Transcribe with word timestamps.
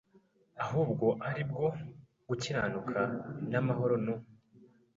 ahubwo 0.63 1.05
ari 1.27 1.41
ubwo 1.45 1.65
gukiranuka 2.27 3.01
n 3.49 3.51
amahoro 3.61 3.95
no 4.05 4.15